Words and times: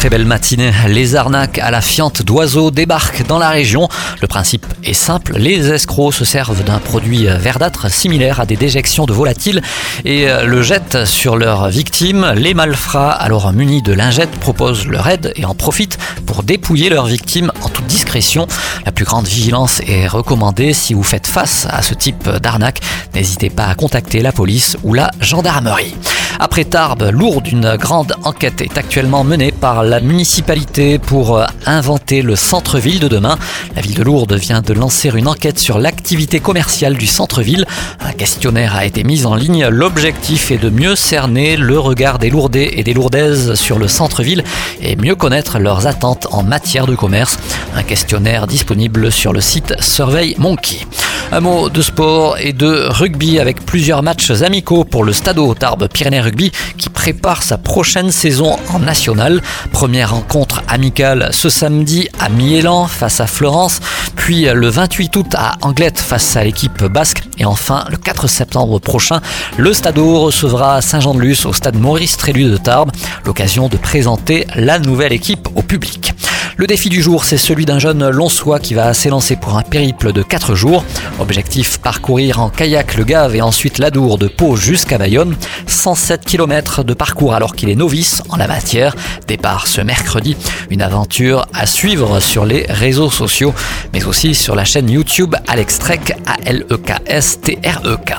Très 0.00 0.08
belle 0.08 0.24
matinée. 0.24 0.72
Les 0.88 1.14
arnaques 1.14 1.58
à 1.58 1.70
la 1.70 1.82
fiente 1.82 2.22
d'oiseaux 2.22 2.70
débarquent 2.70 3.26
dans 3.26 3.38
la 3.38 3.50
région. 3.50 3.86
Le 4.22 4.26
principe 4.26 4.64
est 4.82 4.94
simple. 4.94 5.34
Les 5.36 5.70
escrocs 5.70 6.14
se 6.14 6.24
servent 6.24 6.64
d'un 6.64 6.78
produit 6.78 7.26
verdâtre 7.26 7.90
similaire 7.90 8.40
à 8.40 8.46
des 8.46 8.56
déjections 8.56 9.04
de 9.04 9.12
volatiles 9.12 9.60
et 10.06 10.26
le 10.46 10.62
jettent 10.62 11.04
sur 11.04 11.36
leurs 11.36 11.68
victimes. 11.68 12.32
Les 12.34 12.54
malfrats, 12.54 13.12
alors 13.12 13.52
munis 13.52 13.82
de 13.82 13.92
lingettes, 13.92 14.30
proposent 14.30 14.86
leur 14.86 15.06
aide 15.06 15.34
et 15.36 15.44
en 15.44 15.54
profitent 15.54 15.98
pour 16.24 16.44
dépouiller 16.44 16.88
leurs 16.88 17.04
victimes 17.04 17.52
en 17.60 17.68
toute 17.68 17.86
discrétion. 17.86 18.46
La 18.86 18.92
plus 18.92 19.04
grande 19.04 19.26
vigilance 19.26 19.82
est 19.86 20.06
recommandée 20.06 20.72
si 20.72 20.94
vous 20.94 21.02
faites 21.02 21.26
face 21.26 21.66
à 21.70 21.82
ce 21.82 21.92
type 21.92 22.26
d'arnaque. 22.42 22.80
N'hésitez 23.14 23.50
pas 23.50 23.66
à 23.66 23.74
contacter 23.74 24.22
la 24.22 24.32
police 24.32 24.78
ou 24.82 24.94
la 24.94 25.10
gendarmerie. 25.20 25.94
Après 26.42 26.64
Tarbes, 26.64 27.10
Lourdes, 27.12 27.48
une 27.48 27.76
grande 27.76 28.14
enquête 28.24 28.62
est 28.62 28.78
actuellement 28.78 29.24
menée 29.24 29.52
par 29.52 29.84
la 29.84 30.00
municipalité 30.00 30.98
pour 30.98 31.36
euh, 31.36 31.44
inventer 31.66 32.22
le 32.22 32.34
centre-ville 32.34 32.98
de 32.98 33.08
demain. 33.08 33.36
La 33.76 33.82
ville 33.82 33.94
de 33.94 34.02
Lourdes 34.02 34.32
vient 34.32 34.62
de 34.62 34.72
lancer 34.72 35.10
une 35.14 35.28
enquête 35.28 35.58
sur 35.58 35.78
l'activité 35.78 36.40
commerciale 36.40 36.96
du 36.96 37.06
centre-ville. 37.06 37.66
Un 38.00 38.12
questionnaire 38.12 38.74
a 38.74 38.86
été 38.86 39.04
mis 39.04 39.26
en 39.26 39.34
ligne. 39.34 39.66
L'objectif 39.66 40.50
est 40.50 40.56
de 40.56 40.70
mieux 40.70 40.96
cerner 40.96 41.58
le 41.58 41.78
regard 41.78 42.18
des 42.18 42.30
Lourdais 42.30 42.70
et 42.78 42.84
des 42.84 42.94
Lourdaises 42.94 43.52
sur 43.52 43.78
le 43.78 43.86
centre-ville 43.86 44.42
et 44.80 44.96
mieux 44.96 45.16
connaître 45.16 45.58
leurs 45.58 45.86
attentes 45.86 46.26
en 46.30 46.42
matière 46.42 46.86
de 46.86 46.94
commerce. 46.94 47.38
Un 47.76 47.82
questionnaire 47.82 48.46
disponible 48.46 49.12
sur 49.12 49.34
le 49.34 49.42
site 49.42 49.74
Survey 49.80 50.34
Monkey. 50.38 50.86
Un 51.32 51.38
mot 51.38 51.68
de 51.68 51.80
sport 51.80 52.38
et 52.38 52.52
de 52.52 52.86
rugby 52.88 53.38
avec 53.38 53.64
plusieurs 53.64 54.02
matchs 54.02 54.32
amicaux 54.42 54.82
pour 54.82 55.04
le 55.04 55.12
Stadeau 55.12 55.54
Tarbes 55.54 55.86
Pyrénées 55.86 56.20
Rugby 56.20 56.50
qui 56.76 56.88
prépare 56.88 57.44
sa 57.44 57.56
prochaine 57.56 58.10
saison 58.10 58.56
en 58.68 58.80
national. 58.80 59.40
Première 59.70 60.10
rencontre 60.10 60.64
amicale 60.66 61.28
ce 61.30 61.48
samedi 61.48 62.08
à 62.18 62.30
Miélan 62.30 62.88
face 62.88 63.20
à 63.20 63.28
Florence, 63.28 63.78
puis 64.16 64.46
le 64.52 64.68
28 64.68 65.14
août 65.14 65.34
à 65.36 65.56
Anglette 65.62 66.00
face 66.00 66.36
à 66.36 66.42
l'équipe 66.42 66.82
basque 66.86 67.22
et 67.38 67.44
enfin 67.44 67.84
le 67.90 67.96
4 67.96 68.26
septembre 68.26 68.80
prochain, 68.80 69.20
le 69.56 69.72
Stadeau 69.72 70.22
recevra 70.22 70.82
Saint-Jean-de-Luz 70.82 71.46
au 71.46 71.52
stade 71.52 71.76
Maurice 71.76 72.16
Trélu 72.16 72.50
de 72.50 72.56
Tarbes, 72.56 72.90
l'occasion 73.24 73.68
de 73.68 73.76
présenter 73.76 74.48
la 74.56 74.80
nouvelle 74.80 75.12
équipe 75.12 75.48
au 75.54 75.62
public. 75.62 76.12
Le 76.56 76.66
défi 76.66 76.88
du 76.88 77.00
jour, 77.00 77.24
c'est 77.24 77.36
celui 77.36 77.64
d'un 77.64 77.78
jeune 77.78 78.08
Lonsois 78.08 78.58
qui 78.58 78.74
va 78.74 78.92
s'élancer 78.92 79.36
pour 79.36 79.56
un 79.56 79.62
périple 79.62 80.12
de 80.12 80.22
4 80.22 80.54
jours. 80.54 80.84
Objectif 81.18 81.78
parcourir 81.78 82.40
en 82.40 82.50
kayak 82.50 82.96
le 82.96 83.04
Gave 83.04 83.36
et 83.36 83.42
ensuite 83.42 83.78
l'Adour 83.78 84.18
de 84.18 84.28
Pau 84.28 84.56
jusqu'à 84.56 84.98
Bayonne. 84.98 85.36
107 85.66 86.24
km 86.24 86.82
de 86.84 86.94
parcours 86.94 87.34
alors 87.34 87.54
qu'il 87.54 87.70
est 87.70 87.76
novice 87.76 88.22
en 88.28 88.36
la 88.36 88.48
matière. 88.48 88.94
Départ 89.26 89.66
ce 89.68 89.80
mercredi. 89.80 90.36
Une 90.70 90.82
aventure 90.82 91.46
à 91.54 91.66
suivre 91.66 92.20
sur 92.20 92.44
les 92.44 92.66
réseaux 92.68 93.10
sociaux, 93.10 93.54
mais 93.92 94.04
aussi 94.04 94.34
sur 94.34 94.54
la 94.54 94.64
chaîne 94.64 94.90
YouTube 94.90 95.36
Alex 95.46 95.78
Trek, 95.78 96.00
A-L-E-K-S-T-R-E-K. 96.26 98.14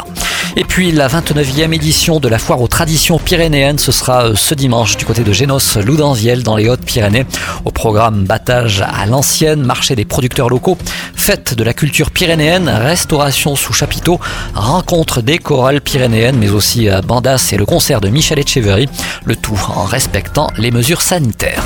Et 0.57 0.65
puis 0.65 0.91
la 0.91 1.07
29e 1.07 1.73
édition 1.73 2.19
de 2.19 2.27
la 2.27 2.37
foire 2.37 2.61
aux 2.61 2.67
traditions 2.67 3.19
pyrénéennes, 3.19 3.79
ce 3.79 3.93
sera 3.93 4.25
euh, 4.25 4.35
ce 4.35 4.53
dimanche 4.53 4.97
du 4.97 5.05
côté 5.05 5.23
de 5.23 5.31
Génos, 5.31 5.77
Loudanviel 5.77 6.43
dans 6.43 6.57
les 6.57 6.67
Hautes-Pyrénées. 6.67 7.25
Au 7.63 7.71
programme 7.71 8.25
battage 8.31 8.81
à 8.81 9.05
l'ancienne, 9.05 9.61
marché 9.61 9.93
des 9.93 10.05
producteurs 10.05 10.47
locaux, 10.47 10.77
fête 11.15 11.53
de 11.53 11.65
la 11.65 11.73
culture 11.73 12.11
pyrénéenne, 12.11 12.69
restauration 12.69 13.57
sous 13.57 13.73
chapiteau, 13.73 14.21
rencontre 14.55 15.21
des 15.21 15.37
chorales 15.37 15.81
pyrénéennes, 15.81 16.37
mais 16.37 16.49
aussi 16.49 16.87
euh, 16.87 17.01
bandas 17.01 17.49
et 17.51 17.57
le 17.57 17.65
concert 17.65 17.99
de 17.99 18.07
Michel 18.07 18.39
Etcheverry, 18.39 18.87
le 19.25 19.35
tout 19.35 19.59
en 19.75 19.83
respectant 19.83 20.47
les 20.57 20.71
mesures 20.71 21.01
sanitaires. 21.01 21.65